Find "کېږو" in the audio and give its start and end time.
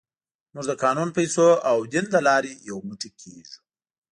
3.21-3.59